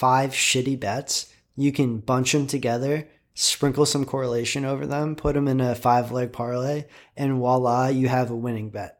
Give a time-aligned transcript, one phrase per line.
[0.00, 5.46] five shitty bets, you can bunch them together, sprinkle some correlation over them, put them
[5.46, 6.84] in a five leg parlay,
[7.18, 8.96] and voila, you have a winning bet.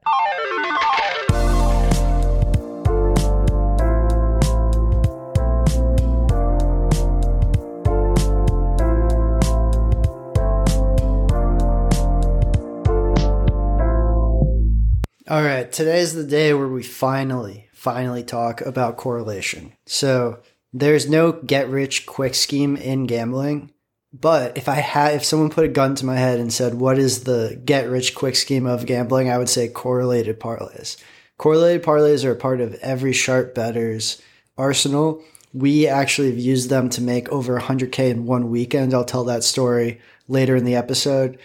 [15.27, 19.73] All right, today's the day where we finally, finally talk about correlation.
[19.87, 20.41] So
[20.73, 23.73] there's no get rich quick scheme in gambling.
[24.13, 26.99] But if I had, if someone put a gun to my head and said, what
[26.99, 29.31] is the get rich quick scheme of gambling?
[29.31, 30.97] I would say correlated parlays.
[31.39, 34.21] Correlated parlays are a part of every sharp better's
[34.59, 35.23] arsenal.
[35.55, 38.93] We actually have used them to make over 100K in one weekend.
[38.93, 41.39] I'll tell that story later in the episode.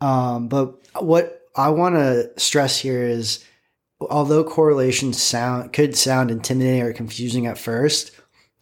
[0.00, 3.44] Um, but what I want to stress here is
[4.00, 8.12] although correlation sound could sound intimidating or confusing at first,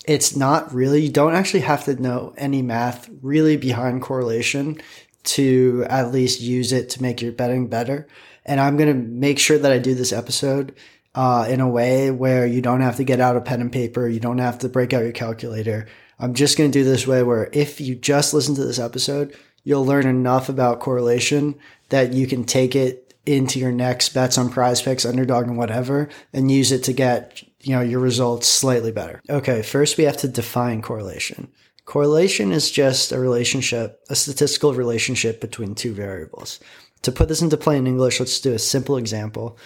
[0.06, 1.02] it's not really.
[1.02, 4.80] You don't actually have to know any math really behind correlation
[5.24, 8.06] to at least use it to make your betting better.
[8.44, 10.74] And I'm going to make sure that I do this episode
[11.16, 14.06] uh, in a way where you don't have to get out a pen and paper.
[14.06, 15.88] You don't have to break out your calculator.
[16.18, 19.36] I'm just going to do this way where if you just listen to this episode,
[19.64, 21.56] you'll learn enough about correlation
[21.88, 26.08] that you can take it into your next bets on prize picks, underdog and whatever,
[26.32, 29.20] and use it to get, you know, your results slightly better.
[29.28, 29.60] Okay.
[29.60, 31.48] First we have to define correlation.
[31.84, 36.60] Correlation is just a relationship, a statistical relationship between two variables.
[37.02, 39.58] To put this into plain English, let's do a simple example.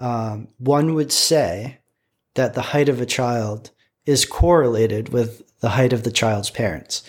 [0.00, 1.78] Um, one would say
[2.34, 3.70] that the height of a child
[4.04, 7.08] is correlated with the height of the child's parents.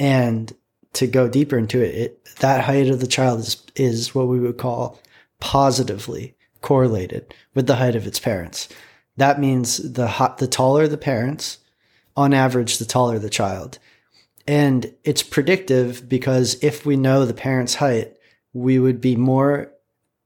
[0.00, 0.52] And
[0.94, 4.40] to go deeper into it, it that height of the child is, is what we
[4.40, 4.98] would call
[5.40, 8.68] positively correlated with the height of its parents.
[9.16, 11.58] That means the the taller the parents,
[12.16, 13.78] on average, the taller the child.
[14.46, 18.16] And it's predictive because if we know the parent's height,
[18.52, 19.72] we would be more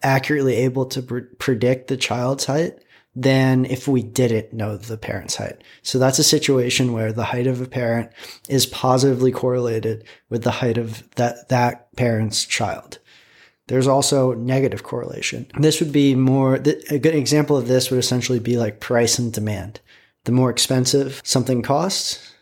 [0.02, 2.78] accurately able to pre- predict the child's height
[3.14, 5.62] than if we didn't know the parent's height.
[5.82, 8.10] So that's a situation where the height of a parent
[8.48, 12.98] is positively correlated with the height of that, that parent's child.
[13.68, 15.46] There's also negative correlation.
[15.58, 19.32] This would be more, a good example of this would essentially be like price and
[19.32, 19.80] demand.
[20.24, 22.34] The more expensive something costs,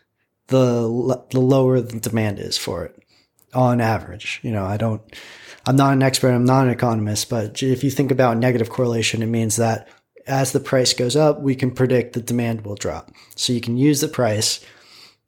[0.47, 2.97] the, the lower the demand is for it
[3.53, 4.39] on average.
[4.41, 5.01] You know, I don't,
[5.65, 9.21] I'm not an expert, I'm not an economist, but if you think about negative correlation,
[9.21, 9.89] it means that
[10.27, 13.11] as the price goes up, we can predict the demand will drop.
[13.35, 14.63] So you can use the price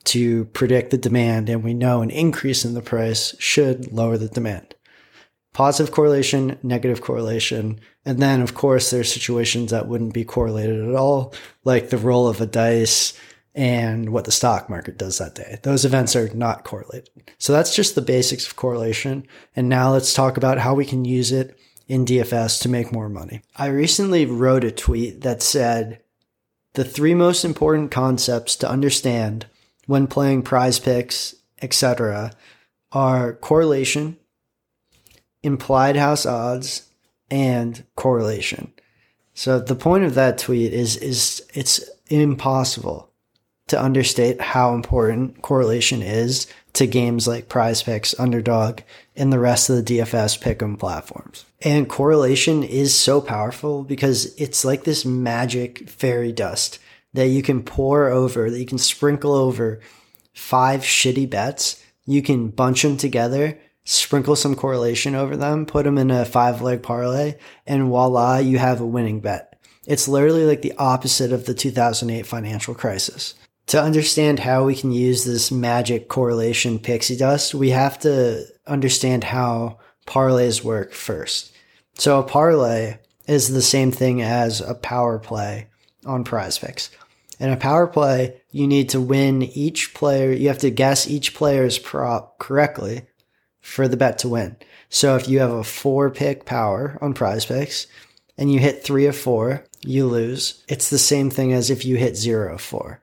[0.05, 4.29] to predict the demand, and we know an increase in the price should lower the
[4.29, 4.75] demand.
[5.53, 7.79] Positive correlation, negative correlation.
[8.05, 11.33] And then, of course, there's situations that wouldn't be correlated at all,
[11.63, 13.13] like the roll of a dice
[13.55, 15.59] and what the stock market does that day.
[15.63, 17.09] Those events are not correlated.
[17.39, 19.25] So that's just the basics of correlation.
[19.55, 23.09] And now let's talk about how we can use it in DFS to make more
[23.09, 23.41] money.
[23.55, 26.01] I recently wrote a tweet that said
[26.75, 29.47] the three most important concepts to understand
[29.87, 32.31] when playing prize picks, etc.,
[32.91, 34.17] are correlation,
[35.43, 36.87] implied house odds,
[37.31, 38.73] and correlation.
[39.33, 43.09] So the point of that tweet is is it's impossible
[43.67, 48.81] to understate how important correlation is to games like Prize Picks, Underdog,
[49.15, 51.45] and the rest of the DFS pick'em platforms.
[51.61, 56.79] And correlation is so powerful because it's like this magic fairy dust
[57.13, 59.79] that you can pour over, that you can sprinkle over
[60.33, 61.83] five shitty bets.
[62.05, 63.59] You can bunch them together,
[63.91, 67.35] sprinkle some correlation over them, put them in a five leg parlay,
[67.65, 69.59] and voila, you have a winning bet.
[69.87, 73.33] It's literally like the opposite of the 2008 financial crisis
[73.69, 79.23] to understand how we can use this magic correlation pixie dust, we have to understand
[79.23, 79.77] how
[80.07, 81.53] parlays work first.
[81.93, 85.67] So a parlay is the same thing as a power play
[86.03, 86.89] on prize picks.
[87.39, 91.35] In a power play, you need to win each player, you have to guess each
[91.35, 93.03] player's prop correctly
[93.69, 94.55] for the bet to win.
[94.89, 97.87] So if you have a four pick power on prize picks
[98.37, 100.63] and you hit three of four, you lose.
[100.67, 103.01] It's the same thing as if you hit zero of four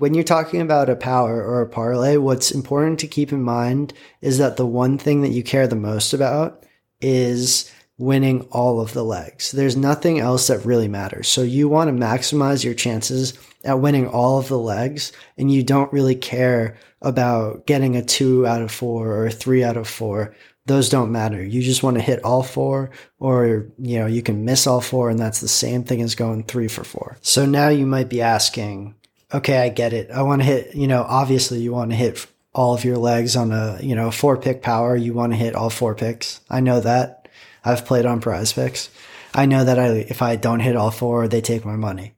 [0.00, 3.92] when you're talking about a power or a parlay, what's important to keep in mind
[4.22, 6.64] is that the one thing that you care the most about
[7.02, 9.52] is winning all of the legs.
[9.52, 11.28] There's nothing else that really matters.
[11.28, 15.62] So you want to maximize your chances at winning all of the legs and you
[15.62, 19.88] don't really care about getting a two out of four or a three out of
[19.88, 20.34] four.
[20.66, 21.42] Those don't matter.
[21.42, 25.10] You just want to hit all four or, you know, you can miss all four
[25.10, 27.18] and that's the same thing as going three for four.
[27.22, 28.94] So now you might be asking,
[29.32, 30.10] okay, I get it.
[30.10, 33.36] I want to hit, you know, obviously you want to hit all of your legs
[33.36, 34.96] on a, you know, four pick power.
[34.96, 36.40] You want to hit all four picks.
[36.50, 37.28] I know that.
[37.64, 38.90] I've played on prize picks.
[39.34, 42.14] I know that I, if I don't hit all four, they take my money.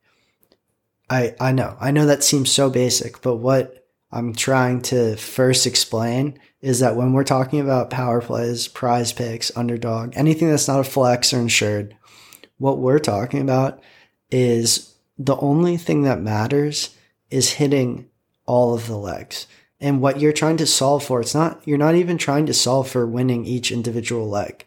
[1.11, 5.67] I, I know, I know that seems so basic, but what I'm trying to first
[5.67, 10.81] explain is that when we're talking about power plays, prize picks, underdog, anything that's not
[10.81, 11.97] a flex or insured,
[12.59, 13.83] what we're talking about
[14.31, 16.97] is the only thing that matters
[17.31, 18.09] is hitting
[18.47, 19.47] all of the legs.
[19.81, 22.89] And what you're trying to solve for, it's not, you're not even trying to solve
[22.89, 24.65] for winning each individual leg.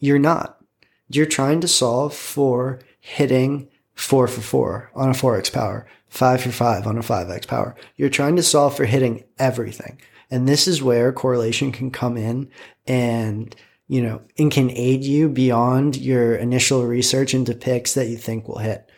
[0.00, 0.60] You're not.
[1.08, 3.68] You're trying to solve for hitting
[3.98, 7.74] four for four on a 4x power, five for five on a 5x power.
[7.96, 10.00] You're trying to solve for hitting everything.
[10.30, 12.48] And this is where correlation can come in
[12.86, 13.54] and,
[13.88, 18.46] you know, and can aid you beyond your initial research into picks that you think
[18.46, 18.88] will hit.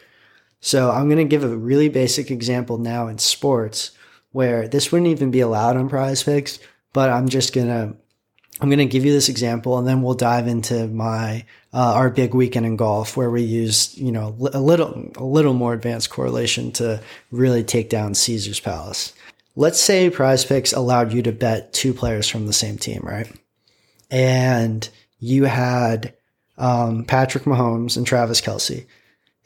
[0.61, 3.93] So I'm going to give a really basic example now in sports
[4.33, 6.59] where this wouldn't even be allowed on prize picks,
[6.93, 7.97] but I'm just going to
[8.61, 12.11] I'm going to give you this example and then we'll dive into my, uh, our
[12.11, 16.11] big weekend in golf where we use, you know, a little, a little more advanced
[16.11, 19.15] correlation to really take down Caesar's Palace.
[19.57, 23.33] Let's say prize picks allowed you to bet two players from the same team, right?
[24.11, 26.15] And you had,
[26.59, 28.87] um, Patrick Mahomes and Travis Kelce.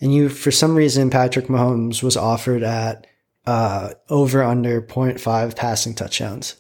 [0.01, 3.07] And you, for some reason, Patrick Mahomes was offered at,
[3.47, 6.57] uh, over under 0.5 passing touchdowns.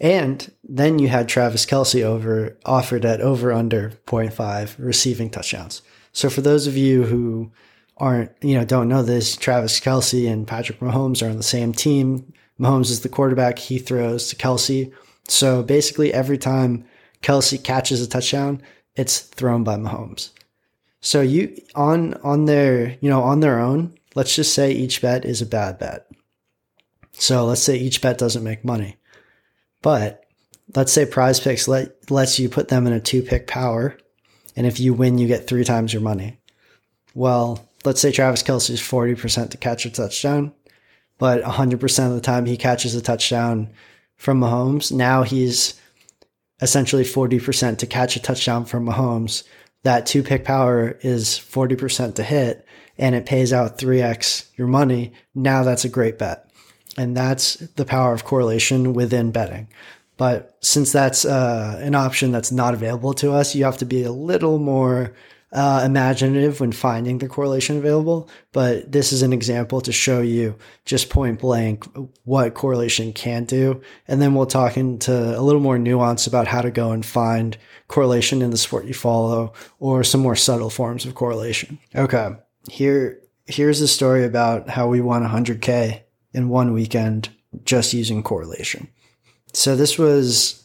[0.00, 5.82] And then you had Travis Kelce over offered at over under 0.5 receiving touchdowns.
[6.12, 7.52] So for those of you who
[7.96, 11.72] aren't, you know, don't know this, Travis Kelce and Patrick Mahomes are on the same
[11.72, 12.32] team.
[12.58, 13.58] Mahomes is the quarterback.
[13.58, 14.92] He throws to Kelce.
[15.28, 16.84] So basically every time
[17.22, 18.62] Kelce catches a touchdown,
[18.96, 20.30] it's thrown by Mahomes.
[21.00, 25.24] So you on on their, you know, on their own, let's just say each bet
[25.24, 26.06] is a bad bet.
[27.12, 28.96] So let's say each bet doesn't make money.
[29.84, 30.24] But
[30.74, 33.98] let's say prize picks let, lets you put them in a two pick power.
[34.56, 36.40] And if you win, you get three times your money.
[37.12, 40.54] Well, let's say Travis Kelce is 40% to catch a touchdown,
[41.18, 43.74] but 100% of the time he catches a touchdown
[44.16, 44.90] from Mahomes.
[44.90, 45.78] Now he's
[46.62, 49.42] essentially 40% to catch a touchdown from Mahomes.
[49.82, 52.66] That two pick power is 40% to hit
[52.96, 55.12] and it pays out 3x your money.
[55.34, 56.48] Now that's a great bet.
[56.96, 59.68] And that's the power of correlation within betting.
[60.16, 64.04] But since that's uh, an option that's not available to us, you have to be
[64.04, 65.12] a little more
[65.54, 68.28] uh, imaginative when finding the correlation available.
[68.52, 71.84] But this is an example to show you just point blank
[72.24, 73.80] what correlation can do.
[74.08, 77.56] And then we'll talk into a little more nuance about how to go and find
[77.88, 81.78] correlation in the sport you follow or some more subtle forms of correlation.
[81.94, 82.30] Okay.
[82.68, 86.03] Here, here's a story about how we won 100K
[86.34, 87.30] in one weekend
[87.64, 88.88] just using correlation.
[89.52, 90.64] So this was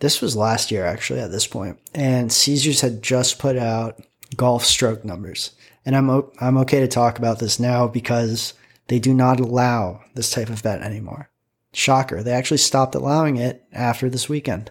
[0.00, 4.00] this was last year actually at this point, and Caesars had just put out
[4.36, 5.52] golf stroke numbers,
[5.86, 6.10] and I'm
[6.40, 8.52] I'm okay to talk about this now because
[8.88, 11.30] they do not allow this type of bet anymore.
[11.72, 14.70] Shocker, they actually stopped allowing it after this weekend.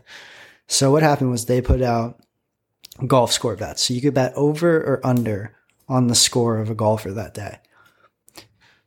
[0.68, 2.20] So what happened was they put out
[3.08, 5.56] golf score bets, so you could bet over or under
[5.88, 7.60] on the score of a golfer that day.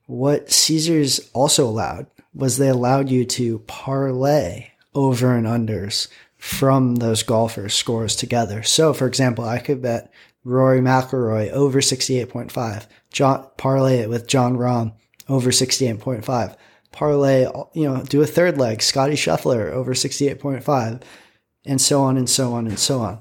[0.09, 7.23] What Caesars also allowed was they allowed you to parlay over and unders from those
[7.23, 8.62] golfers' scores together.
[8.62, 10.11] So, for example, I could bet
[10.45, 14.95] Rory McIlroy over 68.5, Jon, parlay it with Jon Rahm
[15.29, 16.57] over 68.5,
[16.91, 17.43] parlay,
[17.75, 21.03] you know, do a third leg, Scotty Scheffler over 68.5,
[21.67, 23.21] and so on and so on and so on.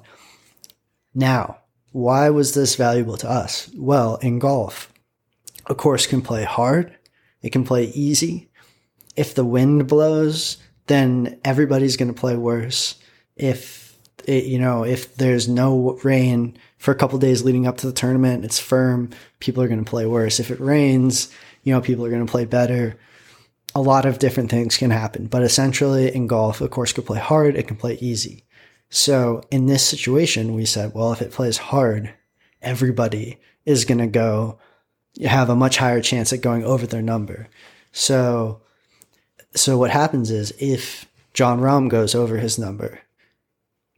[1.13, 1.58] Now,
[1.91, 3.70] why was this valuable to us?
[3.75, 4.94] Well, in golf,
[5.67, 6.95] a course can play hard.
[7.41, 8.50] It can play easy.
[9.15, 10.57] If the wind blows,
[10.88, 12.95] then everybody's going to play worse.
[13.36, 17.88] If it, you know, if there's no rain for a couple days leading up to
[17.88, 19.09] the tournament, it's firm.
[19.39, 20.39] People are going to play worse.
[20.39, 21.33] If it rains,
[21.63, 22.97] you know, people are going to play better.
[23.75, 27.19] A lot of different things can happen, but essentially in golf, a course could play
[27.19, 27.55] hard.
[27.55, 28.43] It can play easy.
[28.89, 32.13] So in this situation, we said, well, if it plays hard,
[32.62, 34.57] everybody is going to go
[35.24, 37.47] have a much higher chance at going over their number.
[37.91, 38.62] So,
[39.55, 43.00] so what happens is if Jon Rahm goes over his number,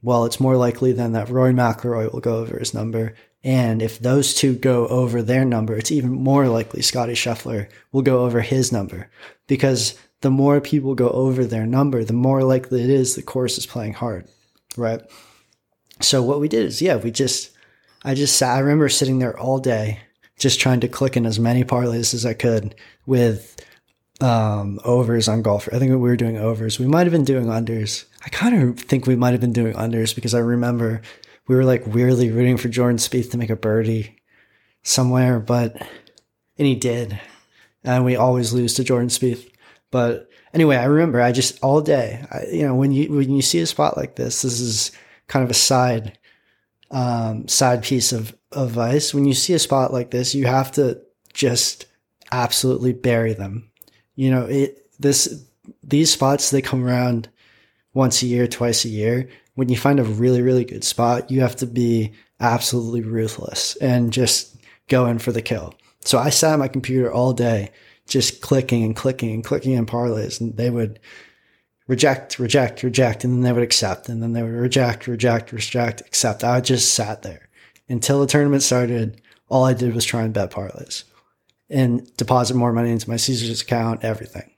[0.02, 3.14] well, it's more likely then that Rory McIlroy will go over his number.
[3.42, 8.02] And if those two go over their number, it's even more likely Scotty Scheffler will
[8.02, 9.10] go over his number
[9.46, 13.56] because the more people go over their number, the more likely it is the course
[13.56, 14.28] is playing hard.
[14.76, 15.00] Right.
[16.00, 17.50] So what we did is, yeah, we just,
[18.04, 20.00] I just sat, I remember sitting there all day
[20.40, 22.74] just trying to click in as many parlays as I could
[23.06, 23.64] with
[24.20, 25.68] um, overs on golf.
[25.72, 26.78] I think we were doing overs.
[26.78, 28.06] We might have been doing unders.
[28.24, 31.02] I kind of think we might have been doing unders because I remember
[31.46, 34.16] we were like weirdly rooting for Jordan Spieth to make a birdie
[34.82, 35.76] somewhere, but
[36.58, 37.18] and he did,
[37.84, 39.50] and we always lose to Jordan Spieth.
[39.90, 43.42] But anyway, I remember I just all day, I, you know, when you when you
[43.42, 44.92] see a spot like this, this is
[45.28, 46.18] kind of a side
[46.90, 49.14] um, side piece of advice.
[49.14, 51.00] When you see a spot like this, you have to
[51.32, 51.86] just
[52.32, 53.70] absolutely bury them.
[54.16, 55.44] You know, it this
[55.82, 57.28] these spots they come around
[57.94, 59.28] once a year, twice a year.
[59.54, 64.12] When you find a really, really good spot, you have to be absolutely ruthless and
[64.12, 64.56] just
[64.88, 65.74] go in for the kill.
[66.00, 67.70] So I sat at my computer all day,
[68.06, 70.98] just clicking and clicking and clicking in parlays, and they would
[71.90, 76.00] reject, reject, reject, and then they would accept, and then they would reject, reject, reject,
[76.02, 76.44] accept.
[76.44, 77.48] I just sat there
[77.88, 79.20] until the tournament started.
[79.48, 81.02] All I did was try and bet parlays
[81.68, 84.52] and deposit more money into my Caesars account, everything.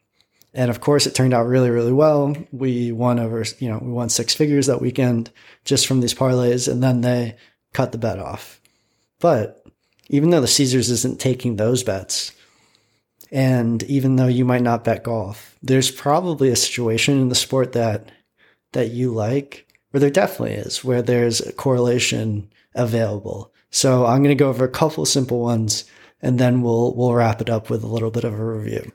[0.53, 2.37] And of course, it turned out really, really well.
[2.53, 5.31] We won over, you know, we won six figures that weekend
[5.65, 7.37] just from these parlays, and then they
[7.73, 8.61] cut the bet off.
[9.21, 9.65] But
[10.11, 12.33] even though the Caesars isn't taking those bets,
[13.33, 17.73] and even though you might not bet golf, there's probably a situation in the sport
[17.73, 18.13] that
[18.73, 23.53] that you like, or there definitely is, where there's a correlation available.
[23.71, 25.85] So I'm going to go over a couple simple ones,
[26.21, 28.93] and then we'll we'll wrap it up with a little bit of a review.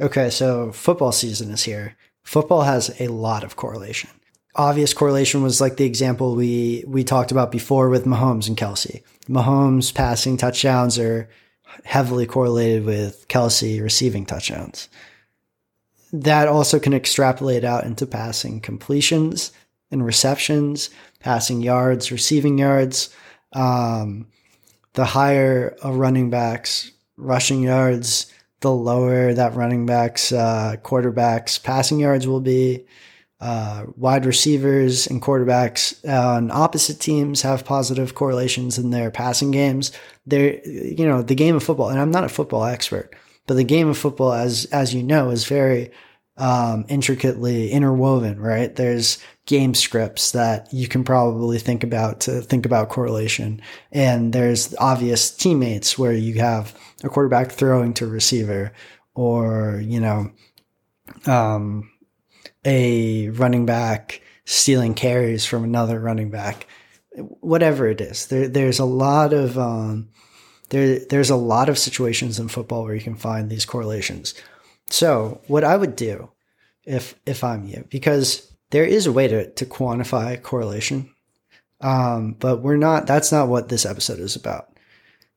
[0.00, 1.96] Okay, so football season is here.
[2.22, 4.10] Football has a lot of correlation.
[4.56, 9.02] Obvious correlation was like the example we we talked about before with Mahomes and Kelce.
[9.28, 11.28] Mahomes passing touchdowns are
[11.84, 14.88] heavily correlated with Kelce receiving touchdowns.
[16.12, 19.50] That also can extrapolate out into passing completions
[19.90, 23.10] and receptions, passing yards, receiving yards.
[23.52, 24.28] Um,
[24.92, 31.98] the higher a running back's rushing yards, the lower that running backs, uh, quarterbacks passing
[31.98, 32.84] yards will be.
[33.44, 39.92] Uh, wide receivers and quarterbacks on opposite teams have positive correlations in their passing games.
[40.24, 43.14] They're, you know, the game of football, and I'm not a football expert,
[43.46, 45.90] but the game of football, as as you know, is very
[46.38, 48.40] um, intricately interwoven.
[48.40, 48.74] Right?
[48.74, 53.60] There's game scripts that you can probably think about to think about correlation,
[53.92, 58.72] and there's obvious teammates where you have a quarterback throwing to receiver
[59.14, 60.32] or, you know,
[61.26, 61.90] um,
[62.64, 66.66] a running back stealing carries from another running back,
[67.16, 68.26] whatever it is.
[68.26, 70.08] There, there's a lot of, um,
[70.70, 74.34] there, there's a lot of situations in football where you can find these correlations.
[74.90, 76.30] So what I would do
[76.84, 81.10] if, if I'm you, because there is a way to, to quantify correlation.
[81.80, 84.74] Um, but we're not, that's not what this episode is about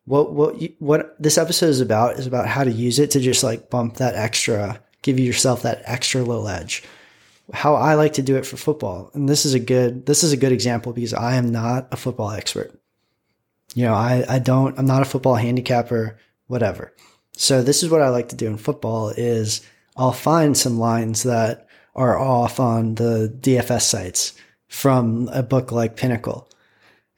[0.08, 3.20] what what you, what this episode is about is about how to use it to
[3.20, 6.82] just like bump that extra, give yourself that extra little edge.
[7.54, 10.34] How I like to do it for football, and this is a good this is
[10.34, 12.78] a good example because I am not a football expert.
[13.74, 16.94] You know, I I don't I'm not a football handicapper, whatever.
[17.34, 19.62] So this is what I like to do in football is
[19.96, 24.34] I'll find some lines that are off on the DFS sites
[24.68, 26.50] from a book like Pinnacle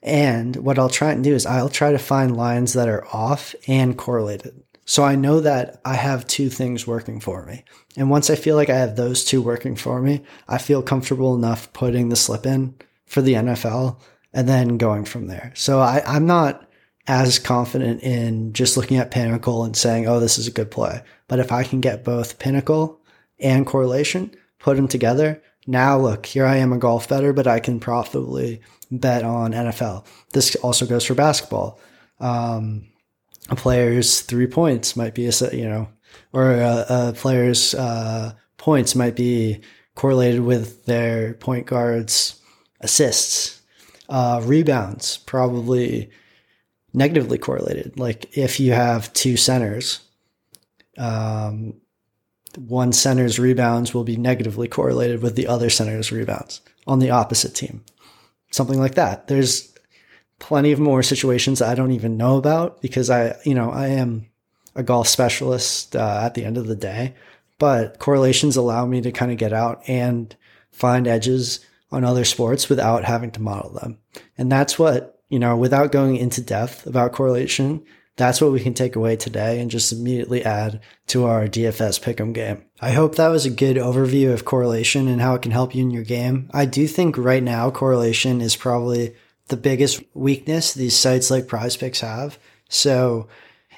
[0.02, 3.54] and what I'll try and do is I'll try to find lines that are off
[3.68, 4.64] and correlated.
[4.90, 7.64] So I know that I have two things working for me.
[7.96, 11.36] And once I feel like I have those two working for me, I feel comfortable
[11.36, 12.74] enough putting the slip in
[13.06, 14.00] for the NFL
[14.34, 15.52] and then going from there.
[15.54, 16.68] So I, I'm not
[17.06, 21.04] as confident in just looking at Pinnacle and saying, oh, this is a good play.
[21.28, 23.00] But if I can get both Pinnacle
[23.40, 27.60] and correlation, put them together, now look, here I am a golf better, but I
[27.60, 30.08] can profitably bet on NFL.
[30.34, 31.80] This also goes for basketball.
[32.20, 32.88] Um,
[33.50, 35.90] a player's three points might be a you know,
[36.34, 39.62] or a, a player's uh, points might be
[39.96, 42.40] correlated with their point guard's
[42.82, 43.62] assists.
[44.08, 46.10] Uh, rebounds probably
[46.94, 48.00] negatively correlated.
[48.00, 50.00] Like if you have two centers,
[50.98, 51.76] um,
[52.58, 57.54] one center's rebounds will be negatively correlated with the other center's rebounds on the opposite
[57.54, 57.84] team
[58.52, 59.28] something like that.
[59.28, 59.69] There's
[60.40, 64.28] plenty of more situations I don't even know about because I, you know, I am
[64.76, 67.14] a golf specialist uh, at the end of the day,
[67.58, 70.36] but correlations allow me to kind of get out and
[70.72, 71.60] find edges
[71.92, 73.98] on other sports without having to model them.
[74.38, 77.84] And that's what, you know, without going into depth about correlation,
[78.16, 82.34] that's what we can take away today and just immediately add to our DFS pick'em
[82.34, 82.64] game.
[82.82, 85.84] I hope that was a good overview of correlation and how it can help you
[85.84, 86.50] in your game.
[86.54, 89.16] I do think right now correlation is probably
[89.50, 92.40] the biggest weakness these sites like Prize Picks have.
[92.70, 93.28] So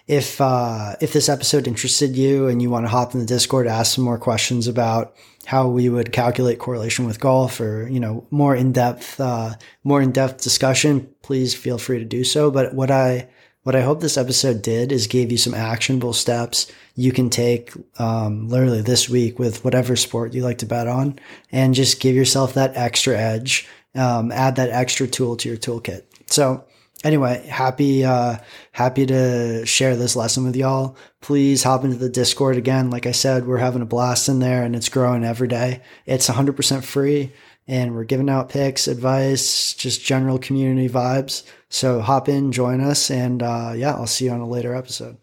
[0.08, 3.68] if uh, if this episode interested you and you want to hop in the Discord,
[3.68, 8.28] ask some more questions about how we would calculate correlation with golf, or you know
[8.30, 12.52] more in depth uh, more in depth discussion, please feel free to do so.
[12.52, 13.30] But what I
[13.64, 17.72] what I hope this episode did is gave you some actionable steps you can take
[18.00, 21.20] um, literally this week with whatever sport you like to bet on,
[21.52, 23.68] and just give yourself that extra edge.
[23.96, 26.04] Um, add that extra tool to your toolkit.
[26.28, 26.64] So
[27.04, 28.38] anyway, happy uh,
[28.72, 30.98] happy to share this lesson with y'all.
[31.22, 32.90] Please hop into the Discord again.
[32.90, 35.82] Like I said, we're having a blast in there, and it's growing every day.
[36.06, 37.34] It's 100% free,
[37.68, 41.44] and we're giving out picks, advice, just general community vibes.
[41.70, 45.18] So hop in, join us, and uh, yeah, I'll see you on a later episode.